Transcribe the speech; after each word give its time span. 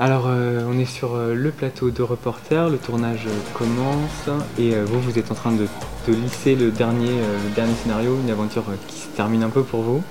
Alors, 0.00 0.26
euh, 0.28 0.64
on 0.68 0.78
est 0.78 0.84
sur 0.84 1.14
euh, 1.16 1.34
le 1.34 1.50
plateau 1.50 1.90
de 1.90 2.02
reporter, 2.02 2.68
le 2.70 2.78
tournage 2.78 3.26
euh, 3.26 3.30
commence 3.54 4.28
et 4.58 4.70
vous, 4.86 5.00
vous 5.00 5.18
êtes 5.18 5.32
en 5.32 5.34
train 5.34 5.50
de, 5.52 5.66
de 6.06 6.14
lisser 6.14 6.54
le 6.54 6.70
dernier, 6.70 7.10
le 7.10 7.54
dernier 7.56 7.74
scénario, 7.74 8.16
une 8.22 8.30
aventure 8.30 8.64
qui 8.86 8.98
se 9.00 9.08
termine 9.08 9.42
un 9.42 9.50
peu 9.50 9.62
pour 9.62 9.82
vous. 9.82 10.02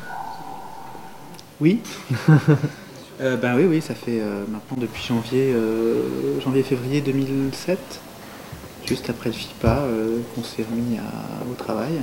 Oui. 1.62 1.82
Ben 3.20 3.56
oui, 3.56 3.64
oui, 3.68 3.82
ça 3.82 3.96
fait 3.96 4.22
maintenant 4.48 4.78
depuis 4.78 5.04
janvier, 5.04 5.52
janvier-février 6.44 7.02
2007, 7.02 7.80
juste 8.86 9.10
après 9.10 9.30
le 9.30 9.34
FIPA, 9.34 9.86
qu'on 10.36 10.44
s'est 10.44 10.64
remis 10.70 11.00
à- 11.00 11.50
au 11.52 11.56
travail 11.56 11.94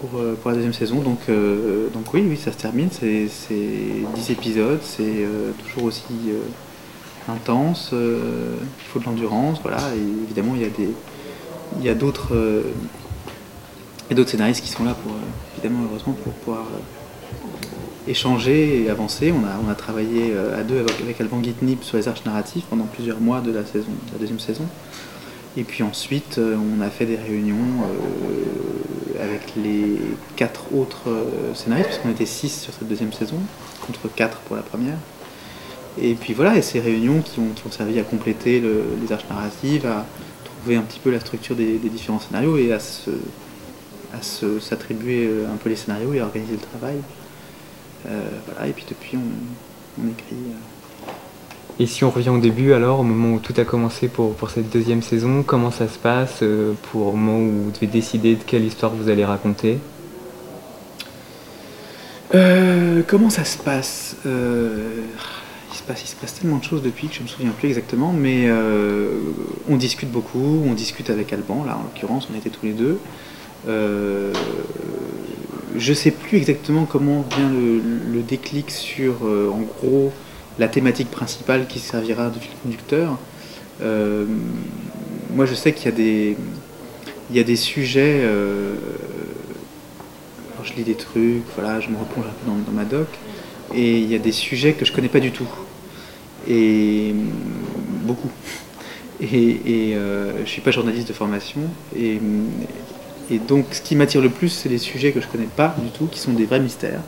pour, 0.00 0.20
pour 0.42 0.50
la 0.50 0.54
deuxième 0.56 0.72
saison. 0.72 0.96
Donc, 1.00 1.20
donc 1.94 2.12
oui, 2.12 2.26
oui, 2.28 2.36
ça 2.36 2.50
se 2.50 2.56
termine. 2.56 2.88
C'est 2.90 3.28
c'est 3.28 3.54
10 4.16 4.30
épisodes, 4.32 4.80
c'est 4.82 5.24
toujours 5.68 5.84
aussi 5.84 6.02
intense. 7.28 7.90
euh, 7.92 8.56
il 8.60 8.84
faut 8.84 8.98
de 8.98 9.04
l'endurance, 9.04 9.60
voilà. 9.62 9.78
Et 9.94 10.24
évidemment, 10.24 10.54
il 10.54 10.62
y 10.62 10.64
a 10.64 10.68
des, 10.68 10.90
il 11.78 11.84
y 11.84 11.88
a 11.88 11.94
d'autres, 11.94 12.34
euh, 12.34 12.62
scénaristes 14.26 14.62
qui 14.62 14.70
sont 14.70 14.84
là 14.84 14.94
pour, 14.94 15.12
euh, 15.12 15.56
évidemment, 15.56 15.86
heureusement, 15.90 16.14
pour 16.24 16.32
pouvoir 16.32 16.64
échanger 18.08 18.82
et 18.82 18.90
avancer. 18.90 19.32
On 19.32 19.68
a, 19.70 19.74
travaillé 19.74 20.32
à 20.56 20.62
deux 20.62 20.78
avec, 20.78 21.20
Alban 21.20 21.38
Guitnip 21.38 21.82
sur 21.82 21.96
les 21.96 22.06
arches 22.06 22.24
narratives 22.24 22.62
pendant 22.70 22.84
plusieurs 22.84 23.20
mois 23.20 23.40
de 23.40 23.50
la, 23.50 23.64
saison, 23.64 23.88
de 24.06 24.12
la 24.12 24.18
deuxième 24.18 24.38
saison. 24.38 24.64
Et 25.56 25.64
puis 25.64 25.82
ensuite, 25.82 26.38
on 26.38 26.80
a 26.80 26.88
fait 26.88 27.06
des 27.06 27.16
réunions 27.16 27.82
avec 29.20 29.54
les 29.56 29.98
quatre 30.36 30.72
autres 30.72 31.08
scénaristes, 31.54 31.88
parce 31.88 31.98
qu'on 31.98 32.10
était 32.10 32.26
six 32.26 32.60
sur 32.60 32.72
cette 32.72 32.86
deuxième 32.86 33.12
saison, 33.12 33.38
contre 33.84 34.08
quatre 34.14 34.38
pour 34.40 34.54
la 34.54 34.62
première. 34.62 34.98
Et 36.00 36.14
puis 36.14 36.34
voilà, 36.34 36.56
et 36.56 36.62
ces 36.62 36.80
réunions 36.80 37.20
qui 37.22 37.40
ont, 37.40 37.48
qui 37.54 37.66
ont 37.66 37.70
servi 37.70 37.98
à 37.98 38.02
compléter 38.02 38.60
le- 38.60 38.84
les 39.02 39.12
arches 39.12 39.24
narratives, 39.30 39.86
à 39.86 40.04
trouver 40.44 40.76
un 40.76 40.82
petit 40.82 41.00
peu 41.00 41.10
la 41.10 41.20
structure 41.20 41.56
des, 41.56 41.78
des 41.78 41.88
différents 41.88 42.20
scénarios 42.20 42.58
et 42.58 42.72
à 42.72 42.80
se 42.80 43.10
à 44.14 44.22
se- 44.22 44.60
s'attribuer 44.60 45.26
euh, 45.26 45.52
un 45.52 45.56
peu 45.56 45.68
les 45.68 45.76
scénarios 45.76 46.12
et 46.14 46.20
à 46.20 46.24
organiser 46.24 46.54
le 46.54 46.78
travail. 46.78 46.96
Euh, 48.08 48.20
voilà, 48.46 48.68
et 48.68 48.72
puis 48.72 48.84
depuis, 48.88 49.16
on, 49.16 50.02
on 50.02 50.08
écrit. 50.08 50.36
euh, 50.50 51.10
Et 51.80 51.86
si 51.86 52.04
on 52.04 52.10
revient 52.10 52.28
au 52.30 52.38
début, 52.38 52.72
alors, 52.72 53.00
au 53.00 53.02
moment 53.02 53.34
où 53.34 53.38
tout 53.40 53.54
a 53.56 53.64
commencé 53.64 54.08
pour, 54.08 54.34
pour 54.34 54.50
cette 54.50 54.70
deuxième 54.70 55.02
saison, 55.02 55.42
comment 55.42 55.70
ça 55.70 55.88
se 55.88 55.98
passe 55.98 56.38
euh, 56.42 56.74
pour 56.90 57.08
au 57.08 57.12
moment 57.12 57.38
où 57.38 57.64
vous 57.64 57.70
devez 57.72 57.88
décider 57.88 58.36
de 58.36 58.42
quelle 58.44 58.64
histoire 58.64 58.92
vous 58.92 59.08
allez 59.08 59.24
raconter? 59.24 59.78
Comment 63.06 63.30
ça 63.30 63.44
se 63.44 63.56
passe 63.58 64.16
il, 65.70 65.76
se 65.76 65.82
passe 65.82 66.02
il 66.02 66.08
se 66.08 66.16
passe 66.16 66.34
tellement 66.34 66.58
de 66.58 66.64
choses 66.64 66.82
depuis 66.82 67.08
que 67.08 67.14
je 67.14 67.22
me 67.22 67.28
souviens 67.28 67.50
plus 67.50 67.68
exactement, 67.68 68.12
mais 68.12 68.44
euh, 68.46 69.08
on 69.68 69.76
discute 69.76 70.10
beaucoup, 70.10 70.62
on 70.66 70.74
discute 70.74 71.10
avec 71.10 71.32
Alban, 71.32 71.64
là 71.64 71.76
en 71.76 71.82
l'occurrence, 71.82 72.28
on 72.32 72.36
était 72.36 72.50
tous 72.50 72.66
les 72.66 72.72
deux. 72.72 72.98
Euh, 73.68 74.32
je 75.76 75.92
sais 75.92 76.10
plus 76.10 76.38
exactement 76.38 76.84
comment 76.84 77.24
vient 77.36 77.50
le, 77.50 78.22
déclic 78.22 78.70
sur, 78.70 79.24
euh, 79.24 79.50
en 79.52 79.60
gros, 79.60 80.12
la 80.58 80.68
thématique 80.68 81.10
principale 81.10 81.66
qui 81.66 81.78
servira 81.78 82.30
de 82.30 82.38
fil 82.38 82.50
conducteur. 82.62 83.18
Moi, 83.80 85.44
je 85.44 85.54
sais 85.54 85.72
qu'il 85.72 85.84
y 85.86 85.88
a 85.88 85.96
des, 85.96 86.36
il 87.30 87.36
y 87.36 87.40
a 87.40 87.44
des 87.44 87.56
sujets. 87.56 88.22
je 90.64 90.72
lis 90.74 90.84
des 90.84 90.94
trucs, 90.94 91.44
voilà, 91.56 91.78
je 91.80 91.88
me 91.90 91.98
replonge 91.98 92.24
un 92.24 92.30
peu 92.30 92.50
dans 92.66 92.72
ma 92.72 92.84
doc, 92.84 93.06
et 93.74 93.98
il 93.98 94.10
y 94.10 94.14
a 94.14 94.18
des 94.18 94.32
sujets 94.32 94.72
que 94.74 94.84
je 94.84 94.92
connais 94.92 95.08
pas 95.08 95.20
du 95.20 95.32
tout, 95.32 95.48
et 96.48 97.14
beaucoup. 98.04 98.30
Et, 99.20 99.26
et 99.26 99.94
euh, 99.96 100.44
je 100.44 100.50
suis 100.50 100.60
pas 100.60 100.70
journaliste 100.70 101.08
de 101.08 101.12
formation, 101.12 101.60
et, 101.98 102.20
donc 103.48 103.66
ce 103.72 103.80
qui 103.82 103.96
m'attire 103.96 104.20
le 104.20 104.28
plus, 104.30 104.50
c'est 104.50 104.68
les 104.68 104.78
sujets 104.78 105.10
que 105.12 105.20
je 105.20 105.26
connais 105.26 105.48
pas 105.56 105.74
du 105.82 105.88
tout, 105.90 106.06
qui 106.06 106.20
sont 106.20 106.32
des 106.32 106.44
vrais 106.44 106.60
mystères. 106.60 107.00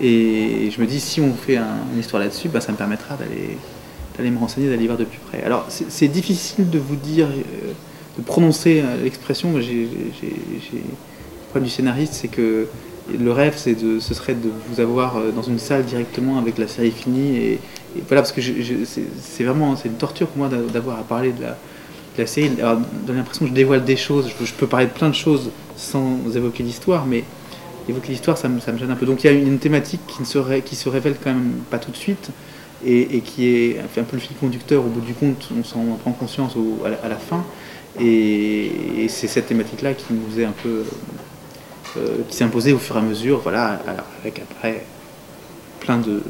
Et 0.00 0.70
je 0.70 0.80
me 0.80 0.86
dis, 0.86 1.00
si 1.00 1.20
on 1.20 1.32
fait 1.34 1.56
un- 1.56 1.78
une 1.92 2.00
histoire 2.00 2.22
là-dessus, 2.22 2.48
bah, 2.48 2.60
ça 2.60 2.70
me 2.72 2.76
permettra 2.76 3.16
d'aller 3.16 3.56
d'aller 4.16 4.30
me 4.30 4.38
renseigner, 4.38 4.68
d'aller 4.68 4.86
voir 4.86 4.98
de 4.98 5.04
plus 5.04 5.20
près. 5.30 5.44
Alors, 5.44 5.66
c'est 5.68 6.08
difficile 6.08 6.68
de 6.68 6.78
vous 6.80 6.96
dire, 6.96 7.28
euh, 7.28 7.72
de 8.18 8.22
prononcer 8.22 8.82
euh, 8.84 9.02
l'expression. 9.04 9.52
Le 9.56 9.62
problème 11.50 11.64
du 11.64 11.70
scénariste, 11.70 12.14
c'est 12.14 12.26
que 12.28 12.66
le 13.16 13.32
rêve, 13.32 13.54
c'est 13.56 13.74
de, 13.74 14.00
ce 14.00 14.14
serait 14.14 14.34
de 14.34 14.50
vous 14.68 14.80
avoir 14.80 15.16
euh, 15.16 15.30
dans 15.30 15.42
une 15.42 15.58
salle 15.58 15.84
directement 15.84 16.38
avec 16.38 16.58
la 16.58 16.68
série 16.68 16.90
finie. 16.90 17.36
Et, 17.36 17.60
voilà, 18.06 18.22
parce 18.22 18.32
que 18.32 18.40
c'est 18.40 19.44
vraiment 19.44 19.74
c'est 19.76 19.88
une 19.88 19.94
torture 19.94 20.28
pour 20.28 20.38
moi 20.38 20.48
d'a- 20.48 20.58
d'avoir 20.72 20.98
à 20.98 21.02
parler 21.02 21.32
de 21.32 21.42
la, 21.42 22.26
série. 22.26 22.50
Donner 22.50 23.18
l'impression 23.18 23.46
que 23.46 23.50
je 23.50 23.54
dévoile 23.54 23.84
des 23.84 23.96
choses. 23.96 24.30
Je, 24.42 24.52
peux 24.52 24.66
parler 24.66 24.86
de 24.86 24.92
plein 24.92 25.08
de 25.08 25.14
choses 25.14 25.50
sans 25.76 26.18
évoquer 26.34 26.62
l'histoire, 26.62 27.06
mais 27.06 27.24
évoquer 27.88 28.10
l'histoire, 28.10 28.36
ça 28.36 28.48
me, 28.48 28.60
ça 28.60 28.72
me 28.72 28.78
gêne 28.78 28.90
un 28.90 28.96
peu. 28.96 29.06
Donc 29.06 29.24
il 29.24 29.26
y 29.28 29.30
a 29.30 29.32
une, 29.32 29.58
thématique 29.58 30.00
qui, 30.06 30.20
ne 30.20 30.26
se 30.26 30.88
révèle 30.88 31.14
quand 31.22 31.32
même 31.32 31.52
pas 31.70 31.78
tout 31.78 31.90
de 31.90 31.96
suite 31.96 32.30
et, 32.84 33.20
qui 33.20 33.46
est 33.46 33.80
un 33.80 34.04
peu 34.04 34.16
le 34.16 34.20
fil 34.20 34.36
conducteur 34.36 34.84
au 34.84 34.88
bout 34.88 35.00
du 35.00 35.14
compte, 35.14 35.48
on 35.58 35.64
s'en 35.64 35.82
prend 36.00 36.12
conscience 36.12 36.54
à, 36.84 37.08
la, 37.08 37.16
fin. 37.16 37.44
Et 38.00 39.06
c'est 39.08 39.26
cette 39.26 39.46
thématique-là 39.46 39.94
qui 39.94 40.12
nous 40.12 40.40
est 40.40 40.44
un 40.44 40.54
peu. 40.62 40.84
Euh, 41.96 42.18
qui 42.28 42.36
s'est 42.36 42.44
imposée 42.44 42.72
au 42.72 42.78
fur 42.78 42.96
et 42.96 42.98
à 42.98 43.02
mesure, 43.02 43.40
voilà, 43.42 43.80
avec 44.22 44.40
après 44.40 44.84
plein 45.80 45.98
de, 45.98 46.22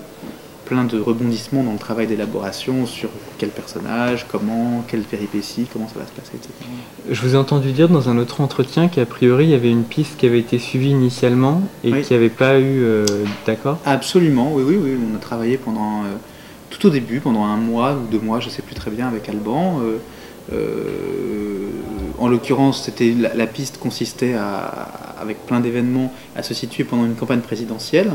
plein 0.67 0.85
de 0.85 1.01
rebondissements 1.01 1.63
dans 1.65 1.73
le 1.73 1.79
travail 1.79 2.07
d'élaboration 2.07 2.85
sur 2.87 3.09
quel 3.39 3.49
personnage, 3.49 4.27
comment, 4.31 4.85
quelle 4.87 5.01
péripétie, 5.01 5.67
comment 5.73 5.89
ça 5.89 5.99
va 5.99 6.07
se 6.07 6.13
passer, 6.13 6.33
etc. 6.35 6.53
Je 7.11 7.21
vous 7.23 7.35
ai 7.35 7.39
entendu 7.39 7.73
dire 7.73 7.89
dans 7.89 8.09
un 8.11 8.19
autre 8.19 8.41
entretien 8.43 8.89
qu'a 8.89 9.07
priori 9.07 9.45
il 9.45 9.51
y 9.51 9.55
avait 9.55 9.71
une 9.71 9.85
piste 9.85 10.19
qui 10.19 10.27
avait 10.27 10.41
été 10.41 10.59
suivie 10.59 10.91
initialement 10.91 11.63
et 11.85 11.93
Oui. 11.93 12.03
qui 12.03 12.13
n'avait 12.13 12.29
pas 12.29 12.59
eu 12.61 12.83
euh, 12.85 13.07
d'accord? 13.47 13.79
Absolument, 13.87 14.53
oui, 14.53 14.63
oui, 14.67 14.77
oui. 14.81 14.91
On 15.11 15.17
a 15.17 15.19
travaillé 15.19 15.57
pendant 15.57 16.03
euh, 16.03 16.17
tout 16.71 16.87
au 16.87 16.91
début, 16.91 17.21
pendant 17.21 17.45
un 17.45 17.57
mois 17.57 17.95
ou 17.95 18.07
deux 18.11 18.21
mois, 18.21 18.41
je 18.41 18.47
ne 18.47 18.51
sais 18.51 18.63
plus 18.63 18.75
très 18.75 18.91
bien, 18.91 19.09
avec 19.09 19.29
Alban. 19.29 19.81
Euh, 20.53 21.69
en 22.19 22.29
l'occurrence, 22.29 22.85
c'était 22.85 23.15
la, 23.19 23.35
la 23.35 23.47
piste 23.47 23.79
consistait 23.79 24.35
à, 24.35 25.08
avec 25.21 25.45
plein 25.47 25.61
d'événements, 25.61 26.13
à 26.37 26.43
se 26.43 26.55
situer 26.55 26.85
pendant 26.85 27.05
une 27.05 27.15
campagne 27.15 27.41
présidentielle. 27.41 28.11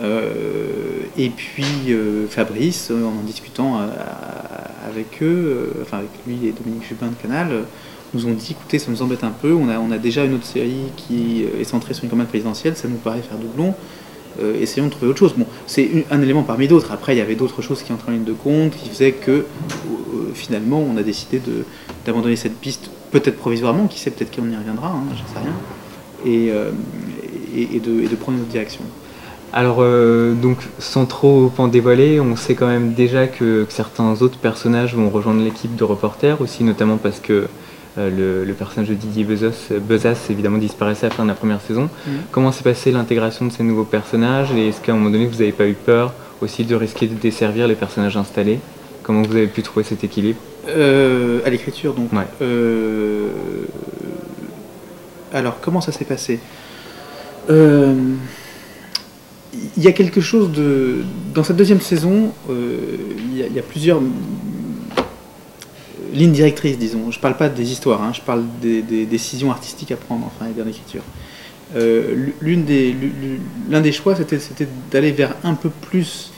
Euh, 0.00 1.02
et 1.16 1.28
puis 1.30 1.64
euh, 1.88 2.26
Fabrice, 2.28 2.90
euh, 2.90 3.04
en 3.04 3.18
en 3.18 3.24
discutant 3.24 3.80
avec 4.86 5.22
eux, 5.22 5.72
enfin 5.82 5.98
avec 5.98 6.10
lui 6.26 6.46
et 6.46 6.52
Dominique 6.52 6.86
Jubin 6.88 7.08
de 7.08 7.14
Canal, 7.20 7.64
nous 8.14 8.26
ont 8.26 8.32
dit 8.32 8.52
écoutez, 8.52 8.78
ça 8.78 8.90
nous 8.90 9.02
embête 9.02 9.24
un 9.24 9.30
peu, 9.30 9.52
on 9.52 9.68
a, 9.68 9.98
déjà 9.98 10.24
une 10.24 10.34
autre 10.34 10.46
série 10.46 10.92
qui 10.96 11.44
est 11.60 11.64
centrée 11.64 11.94
sur 11.94 12.04
une 12.04 12.10
campagne 12.10 12.26
présidentielle, 12.26 12.76
ça 12.76 12.88
nous 12.88 12.96
paraît 12.96 13.20
faire 13.20 13.38
doublon. 13.38 13.74
Essayons 14.60 14.86
de 14.86 14.92
trouver 14.92 15.08
autre 15.08 15.18
chose. 15.18 15.34
Bon, 15.36 15.46
c'est 15.66 16.06
un 16.12 16.22
élément 16.22 16.44
parmi 16.44 16.68
d'autres. 16.68 16.92
Après, 16.92 17.12
il 17.12 17.18
y 17.18 17.20
avait 17.20 17.34
d'autres 17.34 17.60
choses 17.60 17.82
qui 17.82 17.92
entrent 17.92 18.08
en 18.08 18.12
ligne 18.12 18.22
de 18.22 18.32
compte, 18.32 18.76
qui 18.76 18.88
faisaient 18.88 19.12
que 19.12 19.46
finalement, 20.34 20.80
on 20.80 20.96
a 20.96 21.02
décidé 21.02 21.42
d'abandonner 22.06 22.36
cette 22.36 22.56
piste, 22.56 22.88
peut-être 23.10 23.36
provisoirement, 23.36 23.88
qui 23.88 23.98
sait, 23.98 24.12
peut-être 24.12 24.34
qu'on 24.34 24.48
y 24.48 24.56
reviendra, 24.56 24.88
hein, 24.90 25.02
j'en 25.10 25.34
sais 25.34 25.40
rien, 25.40 25.54
et, 26.24 26.50
euh, 26.50 26.70
et, 27.54 27.76
et 27.76 27.80
de, 27.80 28.02
et 28.02 28.08
de 28.08 28.16
prendre 28.16 28.38
une 28.38 28.44
autre 28.44 28.52
direction. 28.52 28.82
Alors, 29.52 29.78
euh, 29.80 30.34
donc, 30.34 30.58
sans 30.78 31.06
trop 31.06 31.50
en 31.56 31.68
dévoiler, 31.68 32.20
on 32.20 32.36
sait 32.36 32.54
quand 32.54 32.66
même 32.66 32.92
déjà 32.92 33.26
que, 33.26 33.64
que 33.64 33.72
certains 33.72 34.20
autres 34.20 34.38
personnages 34.38 34.94
vont 34.94 35.08
rejoindre 35.08 35.42
l'équipe 35.42 35.74
de 35.74 35.84
reporters, 35.84 36.40
aussi 36.42 36.64
notamment 36.64 36.98
parce 36.98 37.18
que 37.18 37.46
euh, 37.96 38.10
le, 38.10 38.44
le 38.44 38.52
personnage 38.52 38.90
de 38.90 38.94
Didier 38.94 39.24
Bezos, 39.24 39.74
Bezas 39.80 40.26
évidemment 40.28 40.58
disparaissait 40.58 41.06
à 41.06 41.08
la 41.08 41.14
fin 41.14 41.22
de 41.22 41.28
la 41.28 41.34
première 41.34 41.62
saison. 41.62 41.88
Mhm. 42.06 42.12
Comment 42.30 42.52
s'est 42.52 42.62
passée 42.62 42.92
l'intégration 42.92 43.46
de 43.46 43.50
ces 43.52 43.62
nouveaux 43.62 43.84
personnages 43.84 44.52
et 44.52 44.68
est-ce 44.68 44.82
qu'à 44.82 44.92
un 44.92 44.96
moment 44.96 45.10
donné 45.10 45.26
vous 45.26 45.38
n'avez 45.38 45.52
pas 45.52 45.66
eu 45.66 45.72
peur 45.74 46.12
aussi 46.42 46.64
de 46.64 46.74
risquer 46.74 47.06
de 47.06 47.14
desservir 47.14 47.66
les 47.66 47.74
personnages 47.74 48.18
installés? 48.18 48.60
Comment 49.02 49.22
vous 49.22 49.34
avez 49.34 49.46
pu 49.46 49.62
trouver 49.62 49.84
cet 49.84 50.04
équilibre? 50.04 50.38
Euh, 50.68 51.40
à 51.46 51.48
l'écriture, 51.48 51.94
donc. 51.94 52.12
Ouais. 52.12 52.26
Euh, 55.32 55.38
alors, 55.38 55.60
comment 55.60 55.80
ça 55.80 55.92
s'est 55.92 56.04
passé 56.04 56.40
Euh, 57.50 57.94
Il 59.76 59.82
y 59.82 59.88
a 59.88 59.92
quelque 59.92 60.20
chose 60.20 60.52
de. 60.52 60.96
Dans 61.34 61.42
cette 61.42 61.56
deuxième 61.56 61.80
saison, 61.80 62.32
euh, 62.50 62.78
il 63.30 63.38
y, 63.38 63.42
a- 63.42 63.46
il 63.46 63.54
y 63.54 63.58
a 63.58 63.62
plusieurs 63.62 63.98
euh, 63.98 64.02
lignes 66.12 66.32
directrices, 66.32 66.78
disons. 66.78 67.10
Je 67.10 67.18
parle 67.18 67.36
pas 67.36 67.48
des 67.48 67.72
histoires, 67.72 68.02
hein, 68.02 68.12
je 68.14 68.20
parle 68.20 68.44
des, 68.60 68.82
décisions 69.06 69.50
artistiques 69.50 69.90
à 69.90 69.96
prendre, 69.96 70.26
enfin, 70.26 70.50
et 70.50 70.62
d'écriture. 70.62 71.02
Euh, 71.76 72.26
l'une 72.40 72.64
des- 72.64 72.94
L'un 73.70 73.80
des 73.80 73.92
choix, 73.92 74.14
c'était 74.16 74.38
c'était 74.38 74.68
d'aller 74.90 75.12
vers 75.12 75.34
un 75.44 75.54
peu 75.54 75.70
plus, 75.70 76.30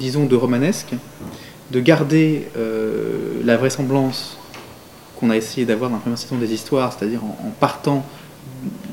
disons, 0.00 0.26
de 0.26 0.36
romanesque, 0.36 0.94
de 1.70 1.80
garder 1.80 2.46
euh, 2.56 3.40
la 3.44 3.56
vraisemblance 3.56 4.38
qu'on 5.18 5.30
a 5.30 5.36
essayé 5.36 5.64
d'avoir 5.66 5.88
dans 5.90 5.96
la 5.96 6.02
première 6.02 6.18
saison 6.18 6.36
des 6.36 6.52
histoires, 6.52 6.92
c'est-à-dire 6.92 7.24
en 7.24 7.50
partant 7.58 8.04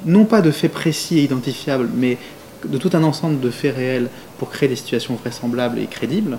non 0.05 0.25
pas 0.25 0.41
de 0.41 0.51
faits 0.51 0.71
précis 0.71 1.19
et 1.19 1.23
identifiables, 1.23 1.89
mais 1.95 2.17
de 2.65 2.77
tout 2.77 2.89
un 2.93 3.03
ensemble 3.03 3.39
de 3.39 3.49
faits 3.49 3.75
réels 3.75 4.09
pour 4.37 4.49
créer 4.49 4.69
des 4.69 4.75
situations 4.75 5.15
vraisemblables 5.15 5.79
et 5.79 5.87
crédibles, 5.87 6.37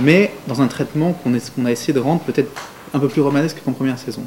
mais 0.00 0.32
dans 0.48 0.62
un 0.62 0.68
traitement 0.68 1.12
qu'on 1.12 1.64
a 1.64 1.70
essayé 1.70 1.92
de 1.92 2.00
rendre 2.00 2.20
peut-être 2.22 2.50
un 2.94 2.98
peu 2.98 3.08
plus 3.08 3.20
romanesque 3.20 3.58
qu'en 3.64 3.72
première 3.72 3.98
saison, 3.98 4.22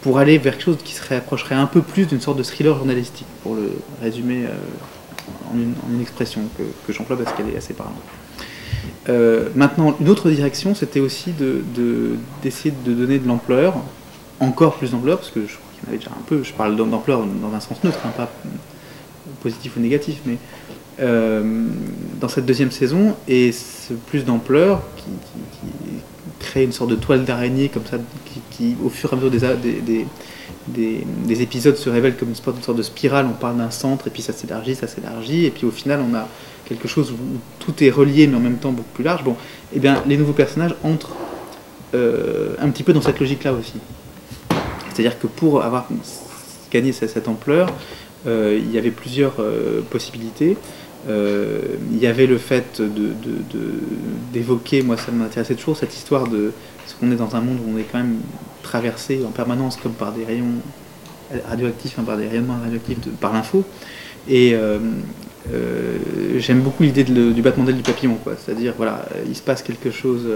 pour 0.00 0.18
aller 0.18 0.38
vers 0.38 0.54
quelque 0.54 0.64
chose 0.64 0.78
qui 0.82 0.94
se 0.94 1.08
rapprocherait 1.08 1.54
un 1.54 1.66
peu 1.66 1.82
plus 1.82 2.06
d'une 2.06 2.20
sorte 2.20 2.38
de 2.38 2.42
thriller 2.42 2.76
journalistique, 2.76 3.26
pour 3.42 3.54
le 3.54 3.72
résumer 4.00 4.44
euh, 4.46 5.52
en, 5.52 5.56
une, 5.56 6.00
expression 6.00 6.42
que, 6.56 6.92
j'emploie 6.92 7.16
parce 7.16 7.36
qu'elle 7.36 7.48
est 7.48 7.56
assez 7.56 7.74
parlante. 7.74 7.96
Euh, 9.08 9.48
maintenant, 9.54 9.94
une 10.00 10.08
autre 10.08 10.30
direction, 10.30 10.74
c'était 10.74 11.00
aussi 11.00 11.32
d'essayer 12.42 12.74
de, 12.84 12.90
de, 12.90 12.94
donner 12.94 13.18
de 13.18 13.28
l'ampleur, 13.28 13.74
encore 14.40 14.76
plus 14.76 14.90
d'ampleur, 14.90 15.18
parce 15.18 15.30
que 15.30 15.46
je 15.46 15.54
avait 15.88 15.98
déjà 15.98 16.10
un 16.10 16.22
peu, 16.26 16.42
je 16.42 16.52
parle 16.52 16.76
d'ampleur 16.76 17.20
dans 17.20 17.54
un 17.54 17.60
sens 17.60 17.82
neutre, 17.84 17.98
hein, 18.04 18.12
pas 18.16 18.30
positif 19.42 19.76
ou 19.76 19.80
négatif, 19.80 20.20
mais 20.24 20.38
euh, 21.00 21.68
dans 22.20 22.28
cette 22.28 22.46
deuxième 22.46 22.70
saison, 22.70 23.14
et 23.26 23.52
ce 23.52 23.94
plus 23.94 24.24
d'ampleur 24.24 24.82
qui, 24.96 25.04
crée 26.38 26.64
une 26.64 26.72
sorte 26.72 26.90
de 26.90 26.96
toile 26.96 27.24
d'araignée 27.24 27.68
comme 27.68 27.86
ça, 27.86 27.98
qui, 28.50 28.76
au 28.84 28.88
fur 28.88 29.12
et 29.12 29.14
à 29.14 29.16
mesure 29.16 29.30
des, 29.30 29.80
des, 29.80 30.06
des, 30.66 31.06
des, 31.24 31.42
épisodes 31.42 31.76
se 31.76 31.88
révèle 31.88 32.16
comme 32.16 32.30
une 32.30 32.34
sorte 32.34 32.76
de 32.76 32.82
spirale, 32.82 33.26
on 33.30 33.34
parle 33.34 33.58
d'un 33.58 33.70
centre, 33.70 34.08
et 34.08 34.10
puis 34.10 34.22
ça 34.22 34.32
s'élargit, 34.32 34.74
ça 34.74 34.88
s'élargit, 34.88 35.46
et 35.46 35.50
puis 35.50 35.66
au 35.66 35.70
final 35.70 36.00
on 36.00 36.14
a 36.16 36.26
quelque 36.64 36.88
chose 36.88 37.12
où 37.12 37.16
tout 37.60 37.84
est 37.84 37.90
relié 37.90 38.26
mais 38.26 38.36
en 38.36 38.40
même 38.40 38.56
temps 38.56 38.72
beaucoup 38.72 38.90
plus 38.92 39.04
large, 39.04 39.22
bon, 39.22 39.36
eh 39.72 39.78
bien 39.78 40.02
les 40.06 40.16
nouveaux 40.16 40.32
personnages 40.32 40.74
entrent 40.82 41.14
euh, 41.94 42.54
un 42.58 42.70
petit 42.70 42.82
peu 42.82 42.92
dans 42.92 43.02
cette 43.02 43.20
logique-là 43.20 43.52
aussi. 43.52 43.74
C'est-à-dire 44.92 45.18
que 45.18 45.26
pour 45.26 45.62
avoir 45.62 45.86
gagné 46.70 46.92
cette, 46.92 47.28
ampleur, 47.28 47.72
euh, 48.26 48.58
il 48.60 48.70
y 48.70 48.78
avait 48.78 48.90
plusieurs 48.90 49.34
euh, 49.40 49.80
possibilités. 49.88 50.56
Euh, 51.08 51.60
il 51.90 51.98
y 51.98 52.06
avait 52.06 52.26
le 52.26 52.38
fait 52.38 52.80
d'évoquer, 54.32 54.82
moi 54.82 54.96
ça 54.96 55.10
m'intéressait 55.10 55.54
toujours, 55.54 55.76
cette 55.76 55.94
histoire 55.94 56.28
de 56.28 56.52
ce 56.86 56.94
qu'on 56.94 57.10
est 57.10 57.16
dans 57.16 57.34
un 57.34 57.40
monde 57.40 57.58
où 57.66 57.74
on 57.74 57.78
est 57.78 57.86
quand 57.90 57.98
même 57.98 58.18
traversé 58.62 59.20
en 59.26 59.30
permanence 59.30 59.76
comme 59.76 59.92
par 59.92 60.12
des 60.12 60.24
rayons 60.24 60.60
radioactifs, 61.48 61.98
hein, 61.98 62.04
par 62.04 62.16
des 62.16 62.28
rayonnements 62.28 62.58
radioactifs 62.62 62.98
par 63.20 63.32
l'info. 63.32 63.64
Et 64.28 64.54
j'aime 66.36 66.60
beaucoup 66.60 66.84
l'idée 66.84 67.02
du 67.02 67.42
battement 67.42 67.64
d'aile 67.64 67.78
du 67.78 67.82
papillon, 67.82 68.16
c'est-à-dire 68.38 68.74
voilà, 68.76 69.04
il 69.26 69.34
se 69.34 69.42
passe 69.42 69.62
quelque 69.62 69.90
chose 69.90 70.28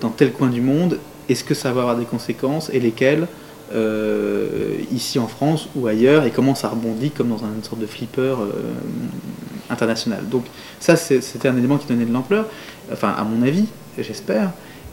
dans 0.00 0.08
tel 0.08 0.32
coin 0.32 0.48
du 0.48 0.62
monde, 0.62 0.98
est-ce 1.32 1.44
que 1.44 1.54
ça 1.54 1.72
va 1.72 1.80
avoir 1.82 1.96
des 1.96 2.04
conséquences 2.04 2.70
et 2.72 2.80
lesquelles 2.80 3.26
euh, 3.74 4.76
ici 4.92 5.18
en 5.18 5.28
France 5.28 5.68
ou 5.74 5.86
ailleurs 5.86 6.26
et 6.26 6.30
comment 6.30 6.54
ça 6.54 6.68
rebondit 6.68 7.10
comme 7.10 7.30
dans 7.30 7.38
une 7.38 7.62
sorte 7.62 7.80
de 7.80 7.86
flipper 7.86 8.20
euh, 8.20 8.50
international. 9.70 10.28
Donc 10.28 10.44
ça 10.78 10.96
c'était 10.96 11.48
un 11.48 11.56
élément 11.56 11.78
qui 11.78 11.86
donnait 11.86 12.04
de 12.04 12.12
l'ampleur, 12.12 12.46
enfin 12.92 13.14
à 13.16 13.24
mon 13.24 13.42
avis, 13.42 13.64
j'espère. 13.98 14.50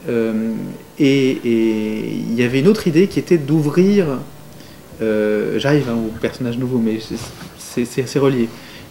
Euh, 0.08 0.54
et 0.98 1.40
il 1.44 2.34
y 2.36 2.42
avait 2.42 2.60
une 2.62 2.70
autre 2.70 2.88
idée 2.88 3.08
qui 3.08 3.20
était 3.20 3.38
d'ouvrir, 3.38 4.06
j'arrive 5.02 5.90
hein, 5.90 5.98
au 5.98 6.18
personnage 6.20 6.58
nouveau 6.58 6.78
mais 6.78 7.00
c'est 7.58 8.20
relié, 8.20 8.48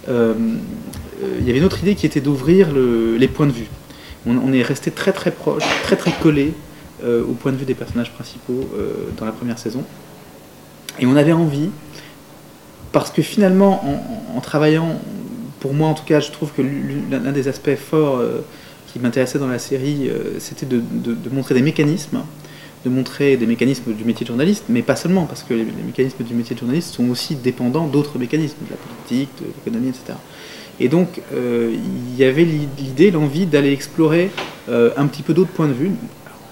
il 0.07 1.47
y 1.47 1.51
avait 1.51 1.59
une 1.61 1.65
autre 1.65 1.83
idée 1.83 1.95
qui 1.95 2.05
était 2.05 2.21
d'ouvrir 2.21 2.73
le, 2.73 3.17
les 3.17 3.29
points 3.29 3.47
de 3.47 3.53
vue. 3.53 3.69
On, 4.27 4.37
on 4.37 4.53
est 4.53 4.63
resté 4.63 4.91
très 4.91 5.13
très 5.13 5.31
proche, 5.31 5.63
très 5.85 5.97
très 5.97 6.13
collé 6.13 6.53
euh, 7.05 7.23
au 7.23 7.35
point 7.35 7.53
de 7.53 7.57
vue 7.57 7.65
des 7.65 7.75
personnages 7.75 8.11
principaux 8.11 8.69
euh, 8.75 9.11
dans 9.17 9.25
la 9.25 9.31
première 9.31 9.59
saison. 9.59 9.85
Et 10.99 11.07
on 11.07 11.15
avait 11.15 11.33
envie, 11.33 11.71
parce 12.91 13.13
que 13.13 13.23
finalement, 13.23 13.85
en, 14.35 14.41
travaillant, 14.41 15.01
pour 15.61 15.75
moi 15.75 15.87
en 15.89 15.95
tout 15.95 16.05
cas, 16.05 16.19
je 16.19 16.33
trouve 16.33 16.51
que 16.53 16.61
l'un 16.63 17.31
des 17.31 17.47
aspects 17.47 17.77
forts 17.77 18.17
euh, 18.17 18.41
qui 18.89 18.99
m'intéressait 18.99 19.39
dans 19.39 19.47
la 19.47 19.61
série, 19.61 20.11
c'était 20.41 20.67
de, 20.67 20.83
montrer 21.31 21.55
des 21.55 21.63
mécanismes, 21.63 22.23
de 22.85 22.91
montrer 22.91 23.37
des 23.37 23.47
mécanismes 23.47 23.93
du 23.93 24.03
métier 24.03 24.25
de 24.25 24.29
journaliste, 24.29 24.65
mais 24.69 24.83
pas 24.83 24.97
seulement, 24.97 25.27
parce 25.27 25.45
que 25.45 25.55
les, 25.55 25.67
mécanismes 25.87 26.25
du 26.25 26.35
métier 26.35 26.57
de 26.57 26.61
journaliste 26.61 26.95
sont 26.95 27.09
aussi 27.11 27.37
dépendants 27.37 27.87
d'autres 27.87 28.19
mécanismes, 28.19 28.57
de 28.67 28.71
la 28.71 28.77
politique, 28.77 29.31
de 29.41 29.47
l'économie, 29.47 29.91
etc. 29.91 30.19
Et 30.81 30.89
donc, 30.89 31.21
il 31.33 32.17
y 32.17 32.25
avait 32.25 32.45
l'idée, 32.45 33.11
l'envie 33.13 33.47
d'aller 33.47 33.73
explorer 33.73 34.31
un 34.69 35.07
petit 35.07 35.23
peu 35.23 35.35
d'autres 35.35 35.51
points 35.51 35.69
de 35.69 35.75
vue, 35.75 35.91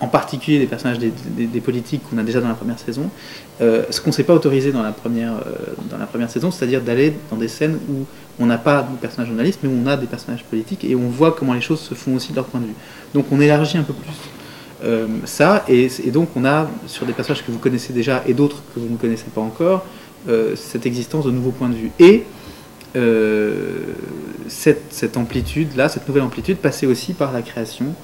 en 0.00 0.08
particulier 0.08 0.58
des 0.58 0.66
personnages 0.66 0.98
des, 0.98 1.60
politiques 1.60 2.02
qu'on 2.08 2.18
a 2.18 2.22
déjà 2.22 2.40
dans 2.40 2.48
la 2.48 2.54
première 2.54 2.78
saison, 2.78 3.08
euh, 3.60 3.84
ce 3.90 4.00
qu'on 4.00 4.10
ne 4.10 4.14
s'est 4.14 4.24
pas 4.24 4.34
autorisé 4.34 4.70
dans 4.70 4.82
la 4.82 4.92
première, 4.92 5.32
euh, 5.32 5.74
dans 5.90 5.96
la 5.96 6.06
première 6.06 6.30
saison, 6.30 6.50
c'est-à-dire 6.50 6.82
d'aller 6.82 7.14
dans 7.30 7.36
des 7.36 7.48
scènes 7.48 7.78
où 7.88 8.04
on 8.38 8.46
n'a 8.46 8.58
pas 8.58 8.82
de 8.82 8.96
personnages 8.98 9.28
journalistes, 9.28 9.60
mais 9.62 9.70
où 9.70 9.78
on 9.82 9.86
a 9.86 9.96
des 9.96 10.06
personnages 10.06 10.44
politiques 10.44 10.84
et 10.84 10.94
on 10.94 11.08
voit 11.08 11.32
comment 11.32 11.54
les 11.54 11.62
choses 11.62 11.80
se 11.80 11.94
font 11.94 12.14
aussi 12.14 12.32
de 12.32 12.36
leur 12.36 12.44
point 12.44 12.60
de 12.60 12.66
vue. 12.66 12.74
Donc 13.14 13.26
on 13.32 13.40
élargit 13.40 13.78
un 13.78 13.82
peu 13.82 13.94
plus 13.94 14.12
euh, 14.84 15.06
ça, 15.24 15.64
et, 15.68 15.88
donc 16.10 16.28
on 16.36 16.44
a 16.44 16.68
sur 16.86 17.06
des 17.06 17.14
personnages 17.14 17.44
que 17.44 17.50
vous 17.50 17.58
connaissez 17.58 17.94
déjà 17.94 18.22
et 18.26 18.34
d'autres 18.34 18.62
que 18.74 18.80
vous 18.80 18.90
ne 18.90 18.96
connaissez 18.96 19.30
pas 19.34 19.40
encore, 19.40 19.84
cette 20.56 20.86
existence 20.86 21.24
de 21.24 21.30
nouveaux 21.30 21.52
points 21.52 21.68
de 21.68 21.76
vue. 21.76 21.92
Et 22.00 22.24
cette, 24.48 24.82
cette 24.90 25.16
amplitude-là, 25.16 25.88
cette 25.88 26.08
nouvelle 26.08 26.24
amplitude, 26.24 26.56
passait 26.56 26.86
aussi 26.86 27.12
par 27.12 27.32
la 27.32 27.42
création 27.42 27.94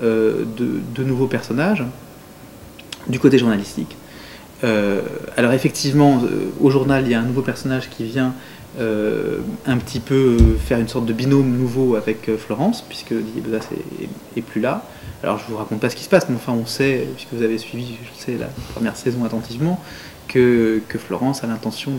de, 0.00 0.46
de, 0.94 1.04
nouveaux 1.04 1.26
personnages 1.26 1.84
du 3.08 3.18
côté 3.18 3.38
journalistique. 3.38 3.96
Euh, 4.64 5.02
alors 5.36 5.52
effectivement, 5.52 6.20
euh, 6.22 6.50
au 6.60 6.70
journal, 6.70 7.04
il 7.04 7.10
y 7.10 7.14
a 7.14 7.20
un 7.20 7.24
nouveau 7.24 7.42
personnage 7.42 7.88
qui 7.90 8.04
vient 8.04 8.34
euh, 8.80 9.38
un 9.66 9.76
petit 9.78 10.00
peu 10.00 10.36
faire 10.58 10.78
une 10.78 10.88
sorte 10.88 11.06
de 11.06 11.12
binôme 11.12 11.56
nouveau 11.56 11.96
avec 11.96 12.30
Florence, 12.36 12.82
puisque 12.82 13.12
Didier 13.12 13.40
Bedas 13.40 13.66
est, 14.36 14.42
plus 14.42 14.60
là. 14.60 14.84
Alors 15.22 15.38
je 15.38 15.44
vous 15.50 15.56
raconte 15.56 15.80
pas 15.80 15.90
ce 15.90 15.96
qui 15.96 16.04
se 16.04 16.08
passe, 16.08 16.28
mais 16.28 16.36
enfin 16.36 16.52
on 16.52 16.66
sait, 16.66 17.06
puisque 17.14 17.32
vous 17.32 17.42
avez 17.42 17.58
suivi, 17.58 17.96
la 18.28 18.46
première 18.74 18.96
saison 18.96 19.24
attentivement, 19.24 19.80
que, 20.28 20.80
Florence 20.88 21.42
a 21.42 21.46
l'intention 21.46 21.92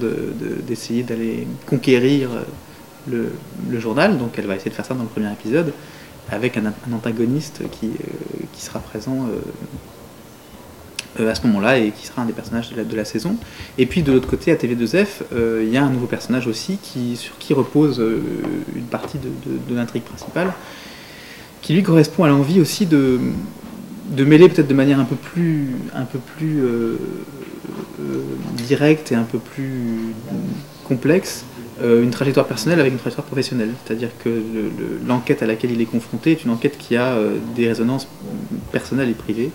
d'essayer 0.67 1.03
de, 1.03 1.07
de, 1.07 1.13
d'aller 1.13 1.47
conquérir 1.65 2.29
le, 3.09 3.31
journal, 3.79 4.17
donc 4.17 4.37
elle 4.37 4.45
va 4.45 4.55
essayer 4.55 4.69
de 4.69 4.75
faire 4.75 4.85
ça 4.85 4.93
dans 4.93 5.03
le 5.03 5.09
premier 5.09 5.31
épisode 5.31 5.73
avec 6.31 6.57
un, 6.57 6.73
antagoniste 6.93 7.61
qui, 7.71 7.87
euh, 7.87 8.43
qui, 8.53 8.61
sera 8.61 8.79
présent 8.79 9.27
euh, 11.19 11.29
à 11.29 11.35
ce 11.35 11.45
moment-là 11.47 11.79
et 11.79 11.91
qui 11.91 12.05
sera 12.05 12.21
un 12.21 12.25
des 12.25 12.33
personnages 12.33 12.71
de 12.71 12.95
la, 12.95 13.05
saison. 13.05 13.35
Et 13.77 13.85
puis 13.85 14.03
de 14.03 14.11
l'autre 14.11 14.27
côté, 14.27 14.51
à 14.51 14.55
TV2F, 14.55 15.07
euh, 15.33 15.63
il 15.65 15.73
y 15.73 15.77
a 15.77 15.83
un 15.83 15.89
nouveau 15.89 16.05
personnage 16.05 16.47
aussi 16.47 16.79
sur 17.15 17.37
qui 17.39 17.53
repose 17.53 18.01
une 18.75 18.83
partie 18.83 19.17
de, 19.17 19.75
l'intrigue 19.75 20.03
principale, 20.03 20.53
qui 21.61 21.73
lui 21.73 21.83
correspond 21.83 22.23
à 22.23 22.29
l'envie 22.29 22.61
aussi 22.61 22.85
de, 22.85 23.19
de 24.11 24.23
mêler 24.23 24.49
peut-être 24.49 24.67
de 24.67 24.73
manière 24.73 24.99
un 24.99 25.05
peu 25.05 25.15
plus, 25.15 25.71
un 25.93 26.05
peu 26.05 26.19
plus 26.19 26.63
directe 28.65 29.11
et 29.11 29.15
un 29.15 29.23
peu 29.23 29.39
plus 29.39 30.13
complexe 30.87 31.43
euh, 31.43 31.48
une 31.81 32.09
trajectoire 32.09 32.45
personnelle 32.45 32.79
avec 32.79 32.91
une 32.91 32.99
trajectoire 32.99 33.25
professionnelle. 33.25 33.71
C'est-à-dire 33.85 34.09
que 34.23 34.29
l'enquête 35.07 35.41
le, 35.41 35.47
le, 35.47 35.51
à 35.51 35.53
laquelle 35.53 35.71
il 35.71 35.81
est 35.81 35.85
confronté 35.85 36.31
est 36.31 36.43
une 36.43 36.51
enquête 36.51 36.77
qui 36.77 36.95
a 36.97 37.13
euh, 37.13 37.37
des 37.55 37.67
résonances 37.67 38.07
personnelles 38.71 39.09
et 39.09 39.13
privées. 39.13 39.51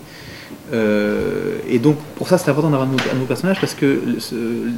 Euh, 0.73 1.57
et 1.67 1.79
donc, 1.79 1.97
pour 2.15 2.27
ça, 2.27 2.37
c'est 2.37 2.49
important 2.49 2.69
d'avoir 2.69 2.87
un, 2.89 3.13
nouveau 3.13 3.25
personnage 3.25 3.59
parce 3.59 3.75
que 3.75 4.01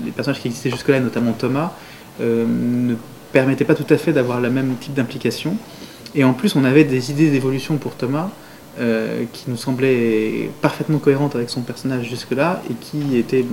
les 0.05 0.11
personnages 0.11 0.41
qui 0.41 0.47
existaient 0.47 0.69
jusque-là, 0.69 0.99
notamment 0.99 1.33
Thomas, 1.33 1.73
euh, 2.21 2.45
ne 2.47 2.95
permettaient 3.31 3.65
pas 3.65 3.75
tout 3.75 3.91
à 3.91 3.97
fait 3.97 4.13
d'avoir 4.13 4.41
le 4.41 4.49
même 4.49 4.75
type 4.79 4.93
d'implication. 4.93 5.55
Et 6.15 6.23
en 6.23 6.33
plus, 6.33 6.55
on 6.55 6.63
avait 6.63 6.83
des 6.83 7.11
idées 7.11 7.29
d'évolution 7.29 7.77
pour 7.77 7.95
Thomas 7.95 8.29
euh, 8.79 9.23
qui 9.33 9.49
nous 9.49 9.57
semblaient 9.57 10.49
parfaitement 10.61 10.99
cohérentes 10.99 11.35
avec 11.35 11.49
son 11.49 11.61
personnage 11.61 12.07
jusque-là 12.07 12.61
et 12.69 12.73
qui 12.73 13.17
étaient 13.17 13.45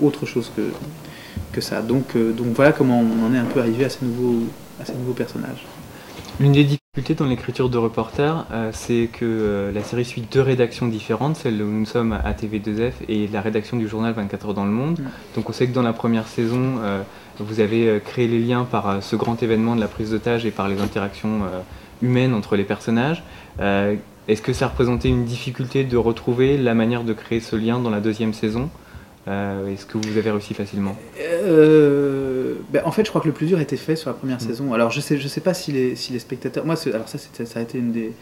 autre 0.00 0.26
chose 0.26 0.50
que, 0.56 0.62
que 1.56 1.62
ça. 1.62 1.80
Donc, 1.80 2.14
euh, 2.14 2.32
donc 2.32 2.48
voilà 2.48 2.72
comment 2.72 3.00
on 3.00 3.26
en 3.26 3.34
est 3.34 3.38
un 3.38 3.46
peu 3.46 3.60
arrivé 3.60 3.86
à 3.86 3.88
ces 3.88 4.04
nouveaux, 4.04 4.44
à 4.80 4.84
ces 4.84 4.92
nouveaux 4.92 5.14
personnages. 5.14 5.64
L'une 6.38 6.52
des 6.52 6.64
difficultés 6.64 7.14
dans 7.14 7.24
l'écriture 7.24 7.70
de 7.70 7.78
reporter, 7.78 8.44
euh, 8.52 8.70
c'est 8.74 9.08
que 9.10 9.24
euh, 9.24 9.72
la 9.72 9.82
série 9.82 10.04
suit 10.04 10.22
deux 10.30 10.42
rédactions 10.42 10.86
différentes, 10.86 11.36
celle 11.36 11.62
où 11.62 11.66
nous 11.66 11.86
sommes 11.86 12.12
à 12.12 12.32
TV2F 12.32 12.92
et 13.08 13.26
la 13.28 13.40
rédaction 13.40 13.78
du 13.78 13.88
journal 13.88 14.12
24 14.12 14.48
heures 14.48 14.54
dans 14.54 14.66
le 14.66 14.70
monde. 14.70 15.00
Mmh. 15.00 15.04
Donc 15.34 15.48
on 15.48 15.52
sait 15.52 15.66
que 15.66 15.72
dans 15.72 15.82
la 15.82 15.94
première 15.94 16.28
saison, 16.28 16.74
euh, 16.82 17.02
vous 17.38 17.60
avez 17.60 18.00
créé 18.04 18.28
les 18.28 18.38
liens 18.38 18.64
par 18.70 19.02
ce 19.02 19.16
grand 19.16 19.42
événement 19.42 19.76
de 19.76 19.80
la 19.80 19.88
prise 19.88 20.10
d'otage 20.10 20.44
et 20.44 20.50
par 20.50 20.68
les 20.68 20.80
interactions 20.80 21.42
humaines 22.00 22.32
entre 22.32 22.56
les 22.56 22.64
personnages. 22.64 23.22
Est-ce 23.60 24.40
que 24.40 24.54
ça 24.54 24.68
représentait 24.68 25.10
une 25.10 25.26
difficulté 25.26 25.84
de 25.84 25.98
retrouver 25.98 26.56
la 26.56 26.72
manière 26.72 27.04
de 27.04 27.12
créer 27.12 27.40
ce 27.40 27.54
lien 27.54 27.78
dans 27.78 27.90
la 27.90 28.00
deuxième 28.00 28.32
saison? 28.32 28.70
Euh, 29.28 29.72
Est-ce 29.72 29.86
que 29.86 29.98
vous 29.98 30.16
avez 30.16 30.30
réussi 30.30 30.54
facilement 30.54 30.96
euh, 31.20 32.54
ben, 32.70 32.82
En 32.84 32.92
fait, 32.92 33.04
je 33.04 33.10
crois 33.10 33.20
que 33.20 33.26
le 33.26 33.34
plus 33.34 33.46
dur 33.46 33.60
était 33.60 33.76
fait 33.76 33.96
sur 33.96 34.10
la 34.10 34.14
première 34.14 34.36
mmh. 34.36 34.40
saison. 34.40 34.74
Alors, 34.74 34.90
je 34.90 35.00
sais, 35.00 35.18
je 35.18 35.28
sais 35.28 35.40
pas 35.40 35.54
si 35.54 35.72
les, 35.72 35.96
si 35.96 36.12
les 36.12 36.18
spectateurs. 36.18 36.64
Moi, 36.64 36.76
alors 36.86 37.08
ça, 37.08 37.18
ça 37.18 37.58
a 37.58 37.62
été 37.62 37.78
une 37.78 37.92
des, 37.92 38.12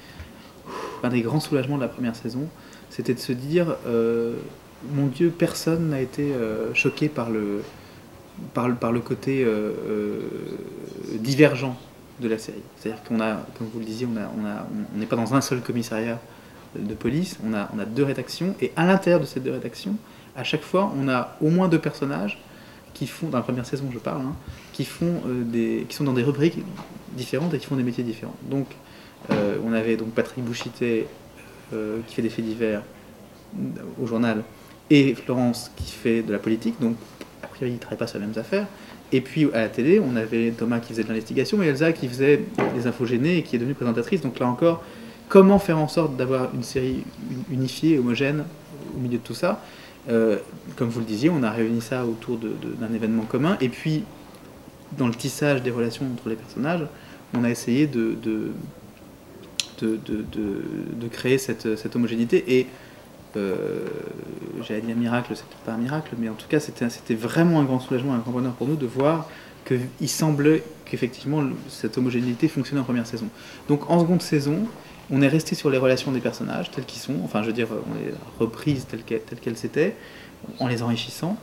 un 1.02 1.08
des 1.08 1.22
grands 1.22 1.40
soulagements 1.40 1.76
de 1.76 1.82
la 1.82 1.88
première 1.88 2.16
saison. 2.16 2.48
C'était 2.90 3.14
de 3.14 3.20
se 3.20 3.32
dire 3.32 3.76
euh, 3.86 4.34
mon 4.92 5.06
Dieu, 5.06 5.32
personne 5.36 5.90
n'a 5.90 6.00
été 6.00 6.32
choqué 6.74 7.08
par 7.08 7.30
le, 7.30 7.62
par, 8.52 8.68
le, 8.68 8.74
par 8.74 8.92
le 8.92 9.00
côté 9.00 9.46
divergent 11.14 11.76
de 12.20 12.28
la 12.28 12.38
série. 12.38 12.62
C'est-à-dire 12.76 13.02
qu'on 13.04 13.20
a, 13.20 13.40
comme 13.58 13.68
vous 13.72 13.78
le 13.78 13.84
disiez, 13.84 14.06
on 14.06 14.14
n'est 14.14 14.20
on 14.20 14.46
a, 14.46 14.66
on 14.94 14.98
n'est 14.98 15.06
pas 15.06 15.16
dans 15.16 15.34
un 15.34 15.40
seul 15.40 15.60
commissariat 15.60 16.20
de 16.78 16.94
police, 16.94 17.38
on 17.46 17.54
a, 17.54 17.68
on 17.74 17.78
a 17.78 17.84
deux 17.84 18.04
rédactions, 18.04 18.54
et 18.60 18.72
à 18.76 18.86
l'intérieur 18.86 19.20
de 19.20 19.26
ces 19.26 19.40
deux 19.40 19.52
rédactions, 19.52 19.96
à 20.36 20.44
chaque 20.44 20.62
fois, 20.62 20.92
on 20.98 21.08
a 21.08 21.36
au 21.40 21.50
moins 21.50 21.68
deux 21.68 21.78
personnages 21.78 22.38
qui 22.92 23.06
font, 23.06 23.28
dans 23.28 23.38
la 23.38 23.44
première 23.44 23.66
saison 23.66 23.90
je 23.92 23.98
parle, 23.98 24.22
hein, 24.22 24.34
qui, 24.72 24.84
font, 24.84 25.22
euh, 25.26 25.42
des, 25.44 25.86
qui 25.88 25.96
sont 25.96 26.04
dans 26.04 26.12
des 26.12 26.22
rubriques 26.22 26.58
différentes 27.12 27.52
et 27.54 27.58
qui 27.58 27.66
font 27.66 27.76
des 27.76 27.82
métiers 27.82 28.04
différents. 28.04 28.36
Donc, 28.42 28.66
euh, 29.30 29.56
on 29.64 29.72
avait 29.72 29.96
donc 29.96 30.10
Patrick 30.10 30.44
Bouchité 30.44 31.06
euh, 31.72 32.00
qui 32.06 32.14
fait 32.14 32.22
des 32.22 32.28
faits 32.28 32.44
divers 32.44 32.82
au 34.02 34.06
journal, 34.06 34.42
et 34.90 35.14
Florence 35.14 35.70
qui 35.76 35.92
fait 35.92 36.22
de 36.22 36.32
la 36.32 36.38
politique, 36.38 36.74
donc 36.80 36.96
a 37.42 37.46
priori 37.46 37.72
ils 37.72 37.74
ne 37.74 37.78
travaillent 37.78 37.98
pas 37.98 38.06
sur 38.06 38.18
les 38.18 38.26
mêmes 38.26 38.38
affaires. 38.38 38.66
Et 39.12 39.20
puis 39.20 39.48
à 39.52 39.60
la 39.60 39.68
télé, 39.68 40.00
on 40.00 40.16
avait 40.16 40.50
Thomas 40.50 40.80
qui 40.80 40.88
faisait 40.88 41.04
de 41.04 41.08
l'investigation 41.08 41.62
et 41.62 41.66
Elsa 41.66 41.92
qui 41.92 42.08
faisait 42.08 42.42
des 42.74 42.86
infos 42.86 43.06
gênées 43.06 43.38
et 43.38 43.42
qui 43.42 43.56
est 43.56 43.58
devenue 43.58 43.74
présentatrice. 43.74 44.20
Donc 44.20 44.38
là 44.40 44.46
encore, 44.48 44.82
comment 45.28 45.58
faire 45.58 45.78
en 45.78 45.88
sorte 45.88 46.16
d'avoir 46.16 46.52
une 46.54 46.64
série 46.64 47.04
unifiée, 47.50 47.98
homogène 47.98 48.44
au 48.96 48.98
milieu 48.98 49.18
de 49.18 49.22
tout 49.22 49.34
ça? 49.34 49.62
Euh, 50.08 50.38
Comme 50.76 50.88
vous 50.88 51.00
le 51.00 51.06
disiez, 51.06 51.30
on 51.30 51.42
a 51.42 51.50
réuni 51.50 51.80
ça 51.80 52.04
autour 52.04 52.38
d'un 52.38 52.94
événement 52.94 53.24
commun. 53.24 53.56
Et 53.60 53.68
puis, 53.68 54.04
dans 54.98 55.08
le 55.08 55.14
tissage 55.14 55.62
des 55.62 55.70
relations 55.70 56.06
entre 56.12 56.28
les 56.28 56.36
personnages, 56.36 56.86
on 57.32 57.44
a 57.44 57.50
essayé 57.50 57.86
de, 57.86 58.16
créer 61.10 61.38
cette, 61.38 61.76
cette 61.76 61.96
homogénéité. 61.96 62.58
Et 62.58 62.66
euh, 63.36 63.86
j'allais 64.62 64.80
dire 64.80 64.96
miracle, 64.96 65.32
c'est 65.34 65.44
pas 65.64 65.72
un 65.72 65.78
miracle, 65.78 66.14
mais 66.18 66.28
en 66.28 66.34
tout 66.34 66.46
cas 66.48 66.60
c'était 66.60 67.14
vraiment 67.14 67.60
un 67.60 67.64
grand 67.64 67.80
soulagement, 67.80 68.14
un 68.14 68.18
grand 68.18 68.32
bonheur 68.32 68.52
pour 68.52 68.68
nous 68.68 68.76
de 68.76 68.86
voir 68.86 69.28
qu'il 69.66 70.08
semblait 70.08 70.62
qu'effectivement 70.84 71.42
cette 71.68 71.98
homogénéité 71.98 72.48
fonctionnait 72.48 72.80
en 72.80 72.84
première 72.84 73.06
saison. 73.06 73.28
Donc 73.68 73.90
en 73.90 74.00
seconde 74.00 74.22
saison, 74.22 74.66
on 75.10 75.22
est 75.22 75.28
resté 75.28 75.54
sur 75.54 75.70
les 75.70 75.78
relations 75.78 76.12
des 76.12 76.20
personnages 76.20 76.70
telles 76.70 76.84
qu'ils 76.84 77.00
sont, 77.00 77.16
enfin 77.24 77.42
je 77.42 77.48
veux 77.48 77.52
dire, 77.52 77.68
on 77.70 77.94
les 77.94 78.14
reprises 78.38 78.86
telles 78.86 79.02
qu'elles 79.02 79.40
qu 79.40 79.66
étaient, 79.66 79.96
en 80.58 80.66
les 80.66 80.82
enrichissant, 80.82 81.36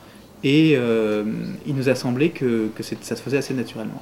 et 0.44 0.74
euh, 0.76 1.24
il 1.66 1.76
nous 1.76 1.90
a 1.90 1.96
semblé 1.96 2.30
que, 2.30 2.70
que 2.76 2.84
ça 2.84 3.16
se 3.16 3.22
faisait 3.22 3.38
assez 3.38 3.54
naturellement. 3.54 4.02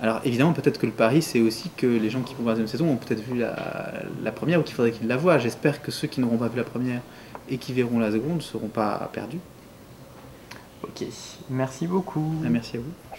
Alors 0.00 0.20
évidemment, 0.24 0.52
peut-être 0.52 0.78
que 0.78 0.86
le 0.86 0.92
pari, 0.92 1.22
c'est 1.22 1.40
aussi 1.40 1.70
que 1.76 1.86
les 1.86 2.10
gens 2.10 2.20
qui 2.20 2.34
vont 2.34 2.42
voir 2.42 2.54
la 2.54 2.60
deuxième 2.60 2.78
saison 2.78 2.92
ont 2.92 2.96
peut-être 2.96 3.22
vu 3.22 3.38
la, 3.38 4.32
première 4.32 4.60
ou 4.60 4.62
qu'il 4.62 4.74
faudrait 4.74 4.92
qu'ils 4.92 5.08
la 5.08 5.16
voient. 5.16 5.38
J'espère 5.38 5.82
que 5.82 5.90
ceux 5.90 6.08
qui 6.08 6.20
n'auront 6.20 6.36
pas 6.36 6.48
vu 6.48 6.58
la 6.58 6.64
première 6.64 7.00
et 7.48 7.58
qui 7.58 7.72
verront 7.72 7.98
la 7.98 8.10
seconde 8.10 8.36
ne 8.36 8.40
seront 8.40 8.68
pas 8.68 9.08
perdus. 9.12 9.40
Ok, 10.82 11.04
merci 11.48 11.86
beaucoup. 11.86 12.34
Ah, 12.44 12.48
merci 12.50 12.76
à 12.76 12.80
vous. 12.80 13.16